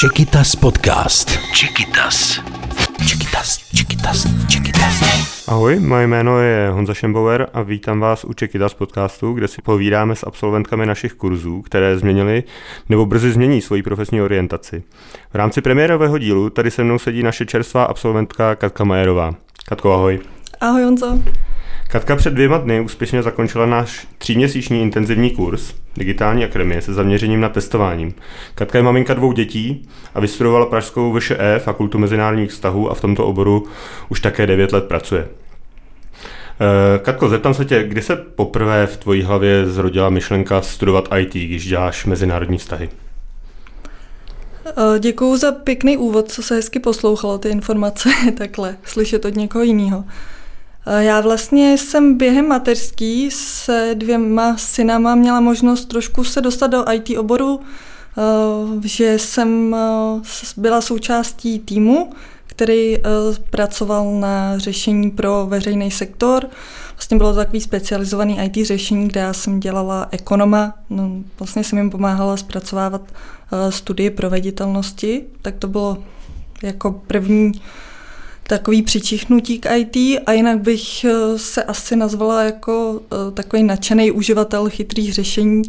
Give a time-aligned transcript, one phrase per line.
[0.00, 1.30] Chiquitas Podcast.
[1.52, 2.40] Chiquitas.
[3.04, 5.00] Chiquitas, Chiquitas, Chiquitas.
[5.48, 10.16] Ahoj, moje jméno je Honza Šembauer a vítám vás u Chiquitas podcastu, kde si povídáme
[10.16, 12.44] s absolventkami našich kurzů, které změnili
[12.88, 14.82] nebo brzy změní svoji profesní orientaci.
[15.30, 19.34] V rámci premiérového dílu tady se mnou sedí naše čerstvá absolventka Katka Majerová.
[19.66, 20.20] Katko, ahoj.
[20.60, 21.18] Ahoj Honzo.
[21.92, 27.48] Katka před dvěma dny úspěšně zakončila náš tříměsíční intenzivní kurz Digitální akademie se zaměřením na
[27.48, 28.14] testováním.
[28.54, 33.26] Katka je maminka dvou dětí a vystudovala Pražskou VŠE, Fakultu mezinárodních vztahů a v tomto
[33.26, 33.66] oboru
[34.08, 35.28] už také 9 let pracuje.
[36.60, 41.34] Eh, Katko, zeptám se tě, kdy se poprvé v tvojí hlavě zrodila myšlenka studovat IT,
[41.34, 42.88] když děláš mezinárodní vztahy?
[44.66, 49.64] Eh, Děkuju za pěkný úvod, co se hezky poslouchalo, ty informace takhle, slyšet od někoho
[49.64, 50.04] jiného.
[50.86, 56.84] Eh, Já vlastně jsem během mateřský se dvěma synama měla možnost trošku se dostat do
[56.92, 57.60] IT oboru,
[58.18, 60.20] eh, že jsem eh,
[60.56, 62.12] byla součástí týmu,
[62.46, 62.96] který
[63.50, 66.46] pracoval na řešení pro veřejný sektor.
[66.94, 70.74] Vlastně bylo to takový specializovaný IT řešení, kde já jsem dělala ekonoma.
[70.90, 73.02] No, vlastně jsem jim pomáhala zpracovávat
[73.70, 75.98] studie proveditelnosti, tak to bylo
[76.62, 77.52] jako první
[78.50, 84.10] takový přičichnutí k IT a jinak bych eh, se asi nazvala jako eh, takový nadšený
[84.10, 85.62] uživatel chytrých řešení.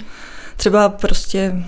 [0.57, 1.63] Třeba prostě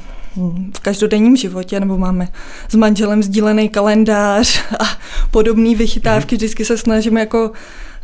[0.76, 2.28] v každodenním životě, nebo máme
[2.70, 4.86] s manželem sdílený kalendář a
[5.32, 6.36] podobné vychytávky.
[6.36, 6.38] Mhm.
[6.38, 7.52] Vždycky se snažíme jako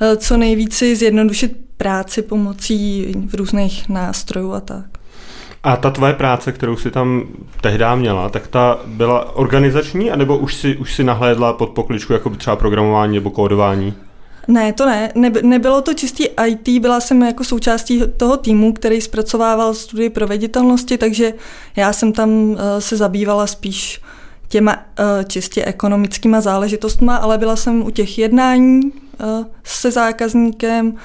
[0.02, 4.99] eh, co nejvíce zjednodušit práci pomocí různých nástrojů a tak.
[5.64, 7.24] A ta tvoje práce, kterou si tam
[7.62, 12.30] tehdy měla, tak ta byla organizační, anebo už si, už si nahlédla pod pokličku jako
[12.30, 13.94] třeba programování nebo kódování?
[14.48, 15.12] Ne, to ne.
[15.16, 15.32] ne.
[15.42, 21.34] Nebylo to čistý IT, byla jsem jako součástí toho týmu, který zpracovával studii proveditelnosti, takže
[21.76, 24.02] já jsem tam uh, se zabývala spíš
[24.48, 30.96] těma uh, čistě ekonomickýma záležitostma, ale byla jsem u těch jednání uh, se zákazníkem,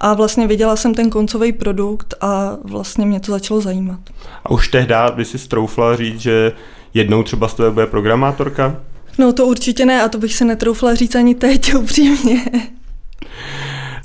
[0.00, 4.00] a vlastně viděla jsem ten koncový produkt a vlastně mě to začalo zajímat.
[4.44, 6.52] A už tehdy by si stroufla říct, že
[6.94, 8.76] jednou třeba z tebe bude programátorka?
[9.18, 12.44] No to určitě ne a to bych se netroufla říct ani teď upřímně.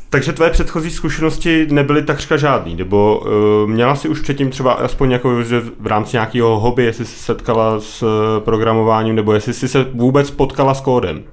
[0.10, 5.12] Takže tvé předchozí zkušenosti nebyly takřka žádný, nebo uh, měla si už předtím třeba aspoň
[5.12, 8.10] jako, že v rámci nějakého hobby, jestli jsi setkala s uh,
[8.40, 11.24] programováním, nebo jestli jsi se vůbec potkala s kódem?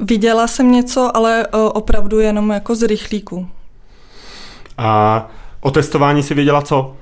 [0.00, 3.48] Viděla jsem něco, ale uh, opravdu jenom jako z rychlíku.
[4.78, 6.96] A o testování si věděla co?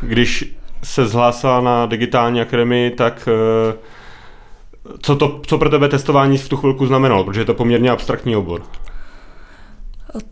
[0.00, 3.28] Když se zhlásila na digitální akademii, tak
[3.72, 3.78] uh,
[5.02, 7.24] co, to, co pro tebe testování v tu chvilku znamenalo?
[7.24, 8.62] Protože je to poměrně abstraktní obor.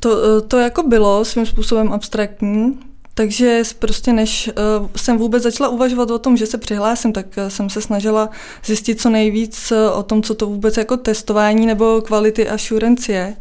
[0.01, 2.79] To, to jako bylo svým způsobem abstraktní,
[3.21, 4.51] takže prostě než
[4.81, 8.31] uh, jsem vůbec začala uvažovat o tom, že se přihlásím, tak uh, jsem se snažila
[8.65, 13.37] zjistit co nejvíc uh, o tom, co to vůbec jako testování nebo quality assurance je.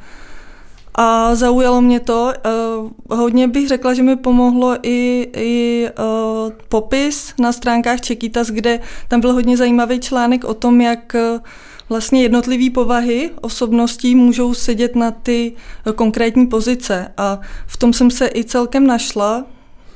[0.95, 2.33] A zaujalo mě to.
[3.09, 5.87] Hodně bych řekla, že mi pomohlo i, i
[6.69, 11.15] popis na stránkách Čekitas, kde tam byl hodně zajímavý článek o tom, jak
[11.89, 15.53] vlastně jednotlivé povahy osobností můžou sedět na ty
[15.95, 17.11] konkrétní pozice.
[17.17, 19.45] A v tom jsem se i celkem našla,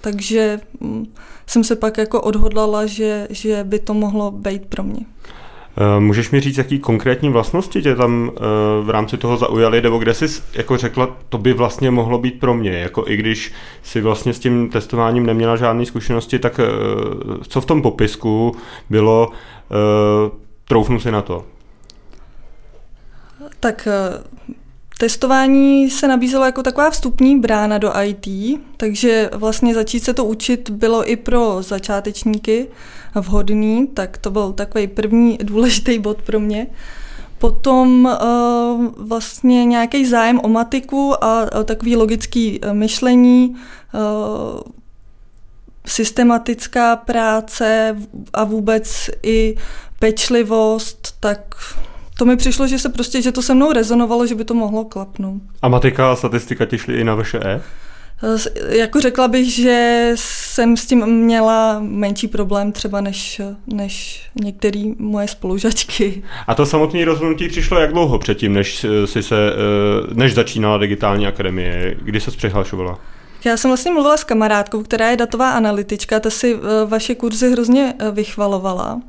[0.03, 1.13] takže mm,
[1.47, 5.05] jsem se pak jako odhodlala, že, že by to mohlo být pro mě.
[5.77, 8.39] Eh, můžeš mi říct, jaký konkrétní vlastnosti tě tam eh,
[8.81, 12.53] v rámci toho zaujaly, nebo kde jsi jako řekla, to by vlastně mohlo být pro
[12.53, 13.53] mě, jako i když
[13.83, 16.65] si vlastně s tím testováním neměla žádné zkušenosti, tak eh,
[17.47, 18.55] co v tom popisku
[18.89, 19.31] bylo,
[20.65, 21.45] troufnu si na to?
[23.59, 23.87] Tak
[25.03, 28.27] Testování se nabízelo jako taková vstupní brána do IT,
[28.77, 32.67] takže vlastně začít se to učit bylo i pro začátečníky
[33.15, 36.67] vhodný, tak to byl takový první důležitý bod pro mě.
[37.37, 43.55] Potom uh, vlastně nějaký zájem o matiku a, a takový logický uh, myšlení,
[43.93, 44.61] uh,
[45.85, 47.97] systematická práce
[48.33, 49.55] a vůbec i
[49.99, 51.55] pečlivost, tak
[52.17, 54.85] to mi přišlo, že se prostě, že to se mnou rezonovalo, že by to mohlo
[54.85, 55.41] klapnout.
[55.61, 57.61] A matika a statistika ti šly i na VŠE?
[58.69, 65.27] Jako řekla bych, že jsem s tím měla menší problém třeba než, než některé moje
[65.27, 66.23] spolužačky.
[66.47, 71.27] A to samotné rozhodnutí přišlo jak dlouho předtím, než, si se, eh, než začínala digitální
[71.27, 71.95] akademie?
[72.01, 72.99] Kdy se přihlašovala?
[73.45, 77.51] Já jsem vlastně mluvila s kamarádkou, která je datová analytička, ta si eh, vaše kurzy
[77.51, 79.01] hrozně eh, vychvalovala.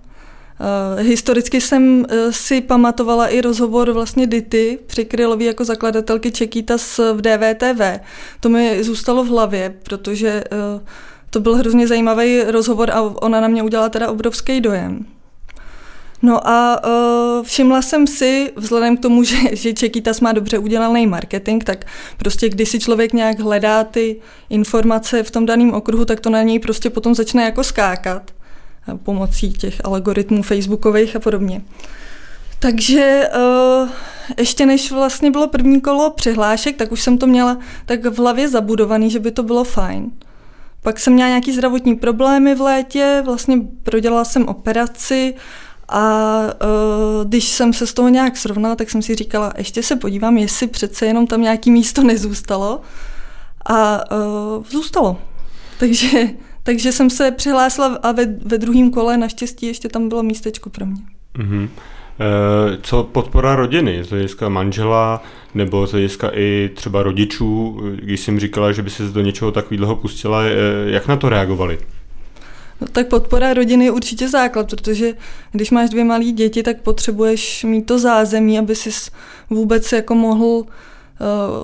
[0.61, 7.21] Uh, historicky jsem uh, si pamatovala i rozhovor vlastně Dity Přikrylový jako zakladatelky Čekýtas v
[7.21, 8.01] DVTV.
[8.41, 10.83] To mi zůstalo v hlavě, protože uh,
[11.31, 15.07] to byl hrozně zajímavý rozhovor a ona na mě udělala teda obrovský dojem.
[16.23, 21.07] No a uh, všimla jsem si, vzhledem k tomu, že, že Čekytas má dobře udělaný
[21.07, 21.85] marketing, tak
[22.17, 24.21] prostě když si člověk nějak hledá ty
[24.51, 28.31] informace v tom daném okruhu, tak to na něj prostě potom začne jako skákat
[29.03, 31.63] pomocí těch algoritmů facebookových a podobně.
[32.59, 33.29] Takže
[33.83, 33.89] uh,
[34.39, 38.49] ještě než vlastně bylo první kolo přihlášek, tak už jsem to měla tak v hlavě
[38.49, 40.11] zabudovaný, že by to bylo fajn.
[40.83, 45.35] Pak jsem měla nějaký zdravotní problémy v létě, vlastně prodělala jsem operaci
[45.89, 49.97] a uh, když jsem se z toho nějak srovnala, tak jsem si říkala, ještě se
[49.97, 52.81] podívám, jestli přece jenom tam nějaký místo nezůstalo.
[53.67, 55.19] A uh, zůstalo.
[55.79, 56.29] Takže,
[56.65, 60.87] takže jsem se přihlásila a ve, ve druhém kole naštěstí ještě tam bylo místečko pro
[60.87, 61.03] mě.
[61.39, 61.69] Mm-hmm.
[62.83, 65.23] Co podpora rodiny, z hlediska manžela
[65.55, 69.97] nebo z hlediska i třeba rodičů, když jsem říkala, že by se do něčeho takového
[69.97, 70.43] pustila,
[70.87, 71.79] jak na to reagovali?
[72.81, 75.13] No, tak podpora rodiny je určitě základ, protože
[75.53, 78.91] když máš dvě malé děti, tak potřebuješ mít to zázemí, aby si
[79.51, 80.67] vůbec jako mohl uh,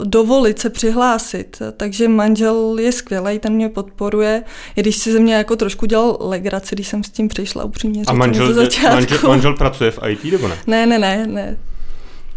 [0.04, 1.62] dovolit se přihlásit.
[1.76, 4.42] Takže manžel je skvělý, ten mě podporuje,
[4.76, 8.02] i když si ze mě jako trošku dělal legraci, když jsem s tím přišla upřímně
[8.06, 8.54] A manžel,
[8.90, 10.58] manžel, manžel pracuje v IT nebo ne?
[10.66, 11.56] Ne, ne, ne, ne.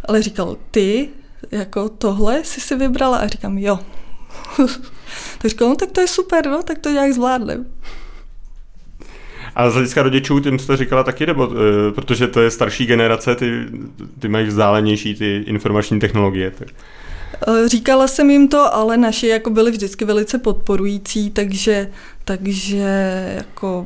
[0.06, 1.10] Ale říkal, ty
[1.52, 3.80] jako tohle jsi si vybrala a říkám, jo.
[5.38, 7.66] tak říkal, no tak to je super, no, tak to nějak zvládnem.
[9.56, 11.56] A z hlediska rodičů, tím jste říkala taky, nebo, uh,
[11.96, 13.52] protože to je starší generace, ty,
[14.20, 16.52] ty mají vzdálenější ty informační technologie.
[16.52, 16.68] Tak.
[17.48, 21.92] Eh, říkala jsem jim to, ale naši jako byli vždycky velice podporující, takže,
[22.26, 22.78] takže
[23.36, 23.86] jako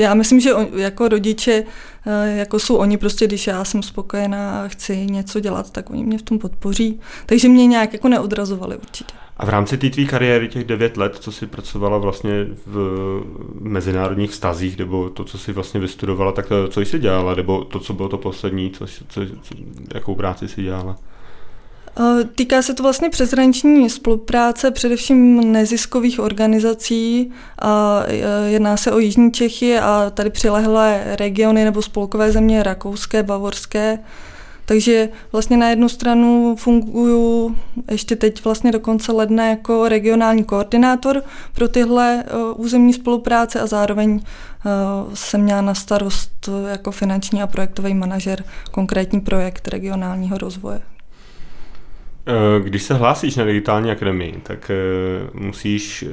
[0.00, 1.64] já myslím, že on, jako rodiče,
[2.06, 6.04] eh, jako jsou oni prostě, když já jsem spokojená a chci něco dělat, tak oni
[6.04, 7.00] mě v tom podpoří.
[7.26, 9.14] Takže mě nějak jako neodrazovali určitě.
[9.36, 13.20] A v rámci té tvý kariéry těch devět let, co jsi pracovala vlastně v
[13.60, 17.80] mezinárodních vztazích, nebo to, co jsi vlastně vystudovala, tak to, co jsi dělala, nebo to,
[17.80, 19.54] co bylo to poslední, co, co, co,
[19.94, 20.96] jakou práci jsi dělala?
[22.34, 27.32] Týká se to vlastně přeshraniční spolupráce především neziskových organizací.
[27.62, 28.02] A
[28.46, 33.98] jedná se o Jižní Čechy a tady přilehlé regiony nebo spolkové země rakouské, bavorské.
[34.64, 37.56] Takže vlastně na jednu stranu funguju
[37.90, 41.22] ještě teď vlastně do konce ledna jako regionální koordinátor
[41.54, 42.24] pro tyhle
[42.56, 44.20] územní spolupráce a zároveň
[45.14, 50.80] jsem měla na starost jako finanční a projektový manažer konkrétní projekt regionálního rozvoje.
[52.26, 56.08] Eh, když se hlásíš na digitální akademii, tak eh, musíš eh,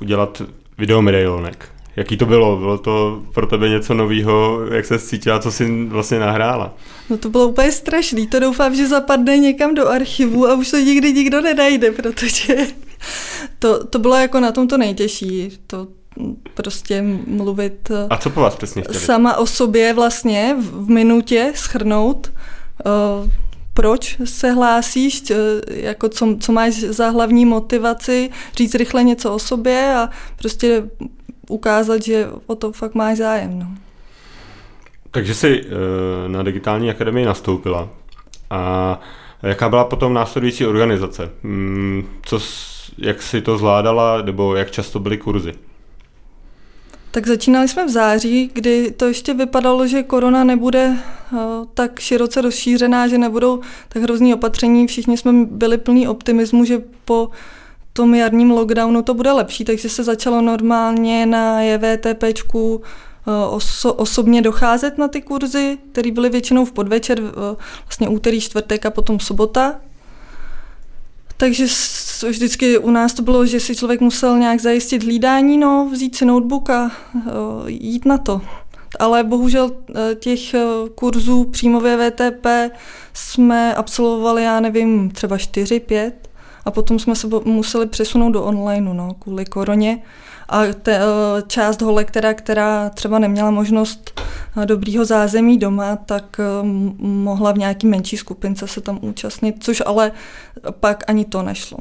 [0.00, 0.42] udělat
[0.78, 1.68] videomedailonek.
[1.96, 2.56] Jaký to bylo?
[2.56, 4.60] Bylo to pro tebe něco nového?
[4.72, 5.38] Jak se cítila?
[5.38, 6.74] Co jsi vlastně nahrála?
[7.10, 8.26] No to bylo úplně strašný.
[8.26, 12.56] To doufám, že zapadne někam do archivu a už to nikdy nikdo nenajde, protože
[13.58, 15.58] to, to bylo jako na tom to nejtěžší.
[15.66, 15.86] To
[16.54, 18.98] prostě mluvit a co po vás přesně chtěli?
[18.98, 22.32] sama o sobě vlastně v, v minutě schrnout
[23.24, 23.30] uh,
[23.80, 25.22] proč se hlásíš,
[25.68, 30.82] jako co, co máš za hlavní motivaci, říct rychle něco o sobě a prostě
[31.48, 33.58] ukázat, že o to fakt máš zájem.
[33.58, 33.66] No.
[35.10, 37.88] Takže jsi eh, na digitální akademii nastoupila.
[38.50, 39.00] A
[39.42, 41.30] jaká byla potom následující organizace?
[41.42, 42.40] Hmm, co,
[42.98, 45.52] jak si to zvládala, nebo jak často byly kurzy?
[47.12, 50.96] Tak začínali jsme v září, kdy to ještě vypadalo, že korona nebude
[51.32, 51.38] uh,
[51.74, 54.86] tak široce rozšířená, že nebudou tak hrozný opatření.
[54.86, 57.30] Všichni jsme byli plní optimismu, že po
[57.92, 64.42] tom jarním lockdownu to bude lepší, takže se začalo normálně na JVTPčku uh, oso- osobně
[64.42, 67.28] docházet na ty kurzy, které byly většinou v podvečer, uh,
[67.86, 69.80] vlastně úterý, čtvrtek a potom sobota.
[71.40, 71.66] Takže
[72.28, 76.24] vždycky u nás to bylo, že si člověk musel nějak zajistit hlídání, no, vzít si
[76.24, 76.90] notebook a
[77.66, 78.40] jít na to.
[78.98, 82.46] Ale bohužel e, těch e, kurzů přímo ve VTP
[83.12, 86.12] jsme absolvovali, já nevím, třeba 4-5
[86.64, 90.02] a potom jsme se museli přesunout do online, no, kvůli koroně
[90.50, 94.20] a te, eh, část holek, která, která třeba neměla možnost
[94.62, 96.44] eh, dobrýho zázemí doma, tak eh,
[96.98, 100.12] mohla v nějaký menší skupince se tam účastnit, což ale
[100.80, 101.78] pak ani to nešlo.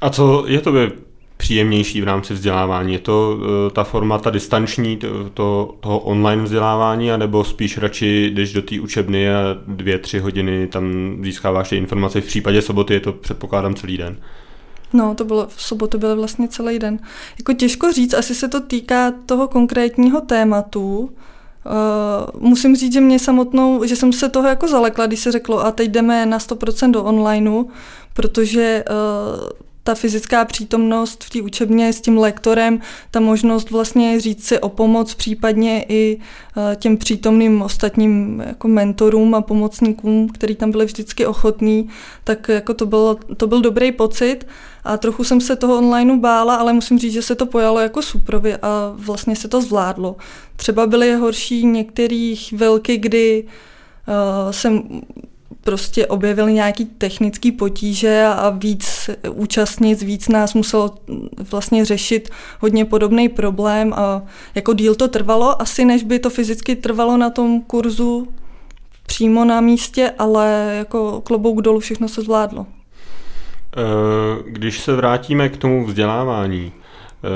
[0.00, 0.92] A co je to by
[1.36, 2.92] příjemnější v rámci vzdělávání?
[2.92, 3.38] Je to
[3.72, 8.80] ta forma, ta distanční, to, to, toho online vzdělávání, anebo spíš radši jdeš do té
[8.80, 12.20] učebny a dvě, tři hodiny tam získáváš ty informace?
[12.20, 14.16] V případě soboty je to předpokládám celý den.
[14.92, 16.98] No, to bylo, v sobotu bylo vlastně celý den.
[17.38, 21.10] Jako těžko říct, asi se to týká toho konkrétního tématu.
[21.66, 25.64] Uh, musím říct, že mě samotnou, že jsem se toho jako zalekla, když se řeklo
[25.64, 27.64] a teď jdeme na 100% do onlineu,
[28.14, 34.44] protože uh, ta fyzická přítomnost v té učebně s tím lektorem, ta možnost vlastně říct
[34.46, 36.18] si o pomoc, případně i
[36.56, 41.88] eh, těm přítomným ostatním jako mentorům a pomocníkům, který tam byli vždycky ochotní,
[42.24, 44.46] tak jako to, bylo, to byl dobrý pocit
[44.84, 48.02] a trochu jsem se toho onlineu bála, ale musím říct, že se to pojalo jako
[48.02, 50.16] suprově a vlastně se to zvládlo.
[50.56, 54.82] Třeba byly horší některé chvilky, kdy uh, jsem
[55.64, 60.94] prostě objevily nějaký technický potíže a víc účastnic, víc nás muselo
[61.50, 64.22] vlastně řešit hodně podobný problém a
[64.54, 68.28] jako díl to trvalo, asi než by to fyzicky trvalo na tom kurzu
[69.06, 72.66] přímo na místě, ale jako klobouk dolů všechno se zvládlo.
[73.76, 77.28] Eh, když se vrátíme k tomu vzdělávání, eh,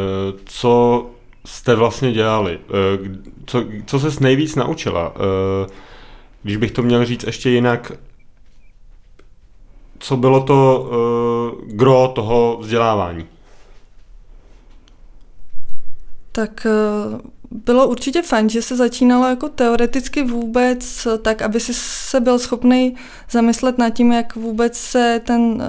[0.44, 1.06] co
[1.44, 2.58] jste vlastně dělali?
[2.58, 5.14] Eh, co, co se nejvíc naučila?
[6.42, 7.92] Když bych to měl říct ještě jinak,
[10.04, 13.26] co bylo to uh, gro toho vzdělávání?
[16.32, 16.66] Tak
[17.10, 17.20] uh,
[17.50, 22.96] bylo určitě fajn, že se začínalo jako teoreticky vůbec tak, aby si se byl schopný
[23.30, 25.60] zamyslet nad tím, jak vůbec se ten uh,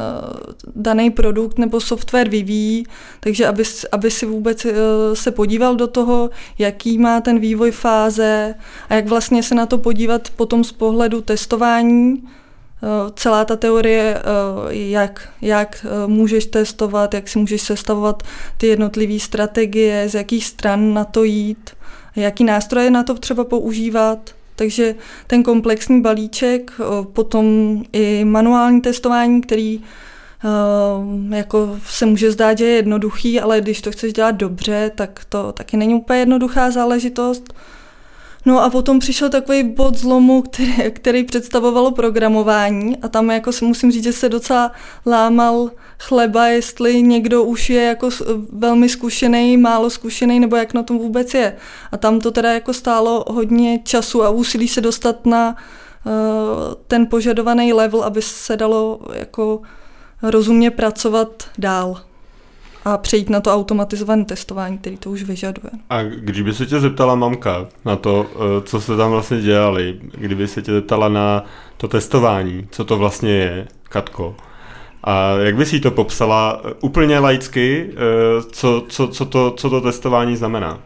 [0.75, 2.85] daný produkt nebo software vyvíjí,
[3.19, 4.71] takže aby, aby si vůbec uh,
[5.13, 8.55] se podíval do toho, jaký má ten vývoj fáze
[8.89, 12.44] a jak vlastně se na to podívat potom z pohledu testování, Eh,
[13.15, 14.21] celá ta teorie, eh,
[14.75, 18.23] jak, jak eh, můžeš testovat, jak si můžeš sestavovat
[18.57, 21.69] ty jednotlivé strategie, z jakých stran na to jít,
[22.15, 24.19] jaký nástroje na to třeba používat.
[24.55, 24.95] Takže
[25.27, 26.71] ten komplexní balíček,
[27.13, 27.45] potom
[27.93, 29.83] i manuální testování, který
[31.29, 35.51] jako se může zdát, že je jednoduchý, ale když to chceš dělat dobře, tak to
[35.51, 37.53] taky není úplně jednoduchá záležitost.
[38.45, 43.65] No a potom přišel takový bod zlomu, který, který představovalo programování a tam jako si
[43.65, 44.71] musím říct, že se docela
[45.05, 48.09] lámal chleba, jestli někdo už je jako
[48.51, 51.55] velmi zkušený, málo zkušený, nebo jak na tom vůbec je.
[51.91, 55.55] A tam to teda jako stálo hodně času a úsilí se dostat na
[56.05, 56.11] uh,
[56.87, 59.61] ten požadovaný level, aby se dalo jako
[60.21, 62.01] rozumně pracovat dál
[62.85, 65.71] a přejít na to automatizované testování, který to už vyžaduje.
[65.89, 69.99] A když by se tě zeptala mamka na to, eh, co se tam vlastně dělali,
[70.17, 71.45] kdyby se tě zeptala na
[71.77, 74.35] to testování, co to vlastně je, Katko,
[75.03, 77.95] a jak bys jí to popsala eh, úplně laicky, eh,
[78.51, 80.79] co, co, co, to, co to testování znamená?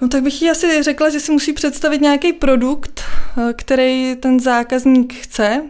[0.00, 3.02] No tak bych jí asi řekla, že si musí představit nějaký produkt,
[3.56, 5.62] který ten zákazník chce.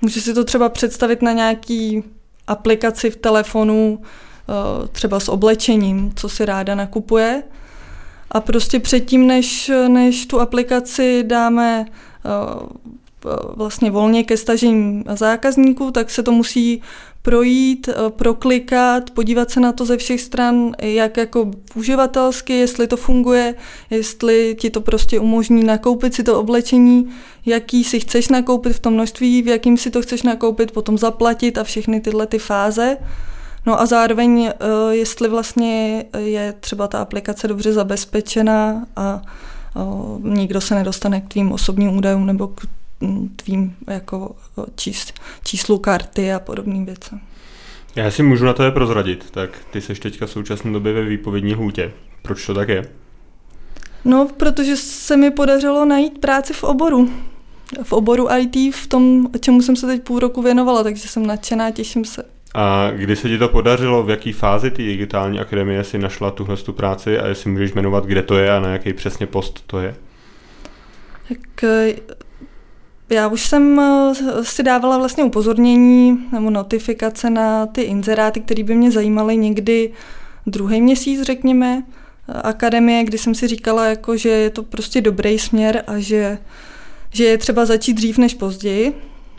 [0.00, 2.04] Může si to třeba představit na nějaký
[2.46, 7.42] aplikaci v telefonu, eh, třeba s oblečením, co si ráda nakupuje.
[8.30, 12.82] A prostě předtím, než, než tu aplikaci dáme eh,
[13.56, 16.82] vlastně volně ke stažení zákazníků, tak se to musí
[17.22, 22.96] projít, eh, proklikat, podívat se na to ze všech stran, jak jako uživatelsky, jestli to
[22.96, 23.54] funguje,
[23.90, 27.10] jestli ti to prostě umožní nakoupit si to oblečení,
[27.46, 31.58] jaký si chceš nakoupit v tom množství, v jakým si to chceš nakoupit, potom zaplatit
[31.58, 32.96] a všechny tyhle ty fáze.
[33.66, 34.54] No a zároveň, eh,
[34.90, 39.22] jestli vlastně je třeba ta aplikace dobře zabezpečená a
[39.76, 39.80] eh,
[40.28, 42.66] nikdo se nedostane k tvým osobním údajům nebo k
[43.36, 44.36] tvým jako
[44.76, 45.12] čís,
[45.44, 47.20] číslu karty a podobným věcem.
[47.96, 51.04] Já si můžu na to je prozradit, tak ty seš teďka v současné době ve
[51.04, 51.92] výpovědní hůtě.
[52.22, 52.84] Proč to tak je?
[54.04, 57.10] No, protože se mi podařilo najít práci v oboru.
[57.82, 61.70] V oboru IT, v tom, čemu jsem se teď půl roku věnovala, takže jsem nadšená,
[61.70, 62.24] těším se.
[62.54, 66.56] A kdy se ti to podařilo, v jaké fázi ty digitální akademie si našla tuhle
[66.56, 69.80] tu práci a jestli můžeš jmenovat, kde to je a na jaký přesně post to
[69.80, 69.94] je?
[71.28, 71.64] Tak
[73.12, 74.14] já už jsem eh,
[74.44, 79.92] si dávala vlastně upozornění nebo notifikace na ty inzeráty, které by mě zajímaly někdy
[80.46, 81.82] druhý měsíc, řekněme,
[82.28, 86.38] eh, akademie, kdy jsem si říkala, jako, že je to prostě dobrý směr a že,
[87.12, 88.94] že je třeba začít dřív než později.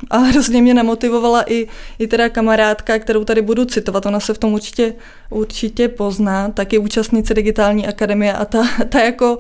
[0.10, 1.68] A hrozně mě namotivovala i,
[2.00, 4.94] i teda kamarádka, kterou tady budu citovat, ona se v tom určitě,
[5.30, 9.38] určitě pozná, taky účastnice digitální akademie a ta, ta jako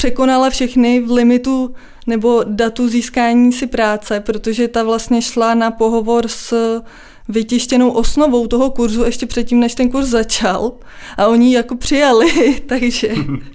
[0.00, 1.74] překonala všechny v limitu
[2.06, 6.80] nebo datu získání si práce, protože ta vlastně šla na pohovor s
[7.28, 10.72] vytištěnou osnovou toho kurzu ještě předtím, než ten kurz začal
[11.16, 13.08] a oni jako přijali, takže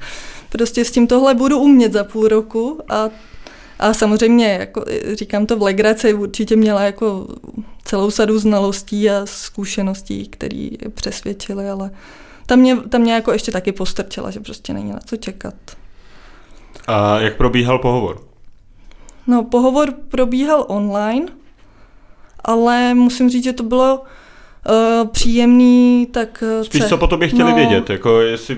[0.49, 3.09] prostě s tím tohle budu umět za půl roku a,
[3.79, 7.27] a samozřejmě, jako říkám to v legraci, určitě měla jako
[7.85, 11.91] celou sadu znalostí a zkušeností, které přesvědčily, ale
[12.45, 15.55] tam mě, tam mě jako ještě taky postrčila, že prostě není na co čekat.
[16.87, 18.21] A jak probíhal pohovor?
[19.27, 21.25] No, pohovor probíhal online,
[22.43, 26.43] ale musím říct, že to bylo uh, příjemný, tak...
[26.61, 28.57] Spíš co po tobě chtěli no, vědět, jako jestli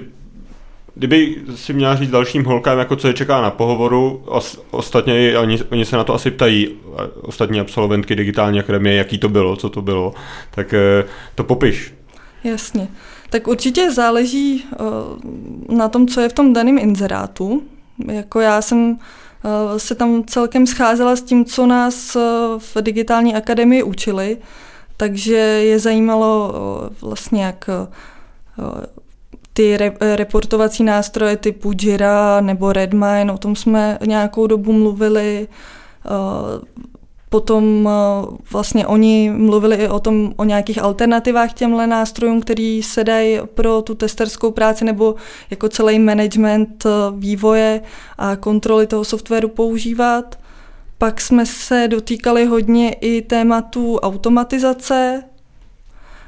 [0.98, 5.60] Kdyby si měla říct dalším holkám, jako co je čeká na pohovoru, os, ostatně oni,
[5.72, 6.70] oni se na to asi ptají,
[7.22, 10.14] ostatní absolventky digitální akademie, jaký to bylo, co to bylo,
[10.52, 10.74] tak
[11.36, 11.94] to popiš.
[12.44, 12.88] Jasně.
[13.30, 14.66] Tak určitě záleží
[15.70, 17.64] na tom, co je v tom daném inzerátu.
[18.06, 18.98] Jako já jsem
[19.78, 22.16] se tam celkem scházela s tím, co nás
[22.58, 24.38] v digitální akademii učili,
[24.98, 26.54] takže je zajímalo
[27.02, 27.70] vlastně, jak
[29.54, 35.48] ty re, reportovací nástroje typu Jira nebo Redmine, o tom jsme nějakou dobu mluvili.
[37.30, 37.90] Potom
[38.52, 43.82] vlastně oni mluvili i o tom, o nějakých alternativách těmhle nástrojům, který se dají pro
[43.82, 45.16] tu testerskou práci nebo
[45.50, 46.86] jako celý management
[47.18, 47.82] vývoje
[48.18, 50.40] a kontroly toho softwaru používat.
[50.98, 55.24] Pak jsme se dotýkali hodně i tématu automatizace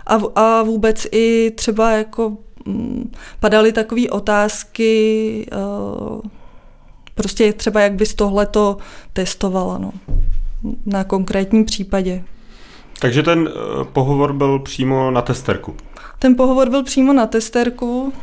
[0.07, 5.45] a, a vůbec i třeba jako mm, padaly takové otázky,
[7.15, 8.77] prostě třeba jak bys tohleto
[9.13, 9.77] testovala.
[9.77, 9.91] No
[10.85, 12.23] na konkrétním případě.
[12.99, 15.75] Takže ten eh, pohovor byl přímo na testerku?
[16.19, 18.13] Ten pohovor byl přímo na testerku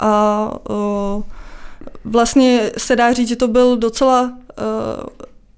[0.00, 1.22] a uh,
[2.04, 4.28] vlastně se dá říct, že to byl docela uh,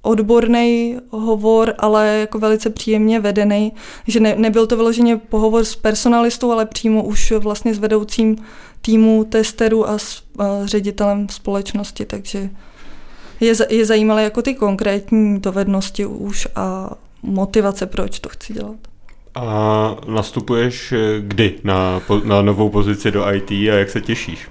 [0.02, 3.72] odborný hovor, ale jako velice příjemně vedený,
[4.06, 8.36] že ne, nebyl to vyloženě pohovor s personalistou, ale přímo už vlastně s vedoucím
[8.80, 12.50] týmu testerů a s uh, ředitelem společnosti, takže
[13.40, 16.90] je, je zajímavé jako ty konkrétní dovednosti už a
[17.22, 18.76] motivace, proč to chci dělat.
[19.34, 24.48] A nastupuješ eh, kdy na, na novou pozici do IT a jak se těšíš?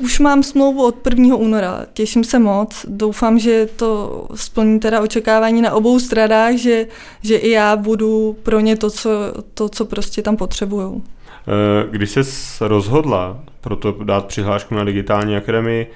[0.00, 1.36] Už mám smlouvu od 1.
[1.36, 6.86] února, těším se moc, doufám, že to splní teda očekávání na obou stranách, že,
[7.22, 9.10] že i já budu pro ně to, co,
[9.54, 11.02] to, co prostě tam potřebujou.
[11.48, 12.20] Eh, když jsi
[12.60, 15.86] rozhodla pro to dát přihlášku na digitální akademii,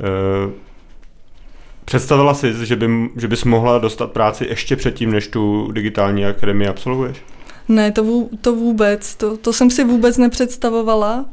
[0.00, 0.69] eh,
[1.84, 6.68] Představila jsi, že, by, že bys mohla dostat práci ještě předtím, než tu digitální akademii
[6.68, 7.16] absolvuješ?
[7.68, 9.16] Ne, to, vů, to vůbec.
[9.16, 11.24] To, to jsem si vůbec nepředstavovala.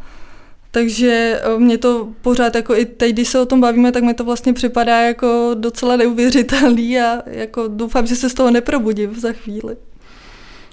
[0.71, 4.13] Takže eh, mě to pořád, jako i teď, když se o tom bavíme, tak mi
[4.13, 9.31] to vlastně připadá jako docela neuvěřitelný a jako doufám, že se z toho neprobudím za
[9.33, 9.75] chvíli.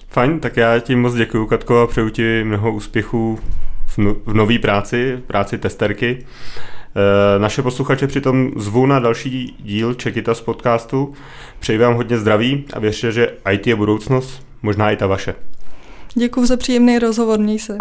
[0.08, 3.38] Fajn, tak já ti moc děkuji, Katko, a přeju ti mnoho úspěchů
[3.87, 6.26] v, no, v nové práci, v práci testerky.
[6.96, 11.14] Eh, naše posluchače přitom zvu na další díl Čekita z podcastu.
[11.59, 15.35] Přeji vám hodně zdraví a věřte, že IT je budoucnost, možná i ta vaše.
[16.14, 17.76] Děkuji za příjemný rozhovor, měj se.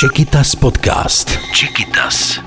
[0.00, 1.38] Čekitas podcast.
[1.54, 2.40] Čekitas.